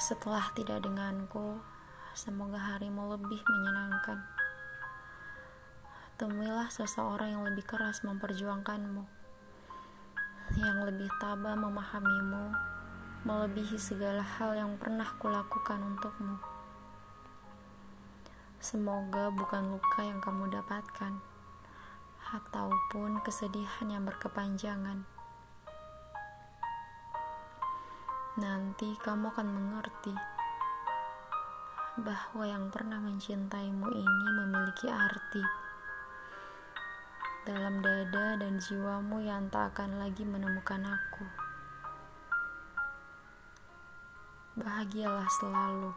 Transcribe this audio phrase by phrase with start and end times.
[0.00, 1.60] Setelah tidak denganku,
[2.16, 4.16] semoga harimu lebih menyenangkan.
[6.16, 9.04] Temuilah seseorang yang lebih keras memperjuangkanmu,
[10.56, 12.48] yang lebih tabah memahamimu,
[13.28, 16.40] melebihi segala hal yang pernah kulakukan untukmu.
[18.56, 21.20] Semoga bukan luka yang kamu dapatkan,
[22.24, 25.19] ataupun kesedihan yang berkepanjangan.
[28.40, 30.16] Nanti kamu akan mengerti
[32.00, 35.44] bahwa yang pernah mencintaimu ini memiliki arti
[37.44, 41.24] dalam dada dan jiwamu yang tak akan lagi menemukan aku.
[44.56, 45.92] Bahagialah selalu,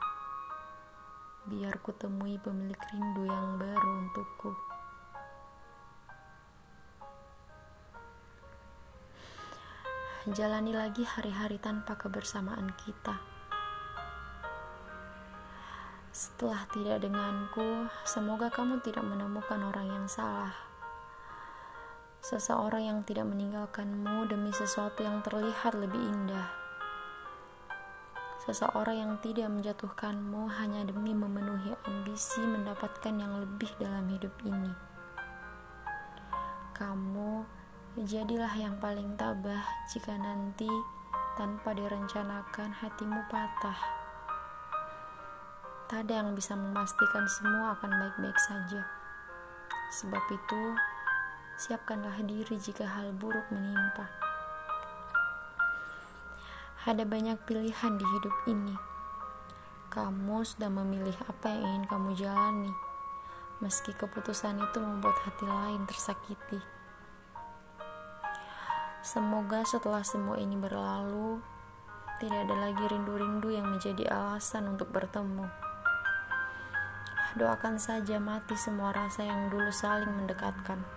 [1.47, 4.72] biar ku temui pemilik rindu yang baru untukku.
[10.31, 13.19] Jalani lagi hari-hari tanpa kebersamaan kita.
[16.15, 20.55] Setelah tidak denganku, semoga kamu tidak menemukan orang yang salah.
[22.23, 26.47] Seseorang yang tidak meninggalkanmu demi sesuatu yang terlihat lebih indah.
[28.47, 34.71] Seseorang yang tidak menjatuhkanmu hanya demi memenuhi ambisi mendapatkan yang lebih dalam hidup ini.
[36.71, 37.62] Kamu
[37.93, 40.65] Jadilah yang paling tabah jika nanti
[41.37, 43.77] tanpa direncanakan hatimu patah.
[45.85, 48.81] Tak ada yang bisa memastikan semua akan baik-baik saja.
[49.93, 50.63] Sebab itu,
[51.61, 54.09] siapkanlah diri jika hal buruk menimpa.
[56.89, 58.73] Ada banyak pilihan di hidup ini.
[59.93, 62.73] Kamu sudah memilih apa yang ingin kamu jalani,
[63.61, 66.81] meski keputusan itu membuat hati lain tersakiti.
[69.03, 71.43] Semoga setelah semua ini berlalu,
[72.23, 75.43] tidak ada lagi rindu-rindu yang menjadi alasan untuk bertemu.
[77.35, 80.87] Doakan saja mati semua rasa yang dulu saling mendekatkan.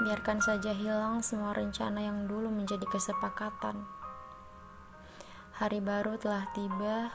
[0.00, 3.84] Biarkan saja hilang semua rencana yang dulu menjadi kesepakatan.
[5.60, 7.12] Hari baru telah tiba,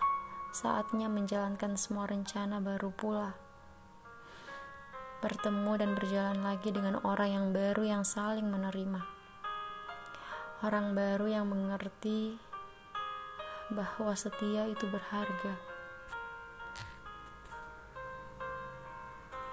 [0.54, 3.49] saatnya menjalankan semua rencana baru pula
[5.20, 9.04] bertemu dan berjalan lagi dengan orang yang baru yang saling menerima.
[10.64, 12.40] Orang baru yang mengerti
[13.72, 15.69] bahwa setia itu berharga.